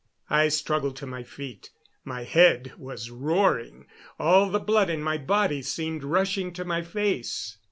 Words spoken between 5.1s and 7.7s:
body seemed rushing to my face.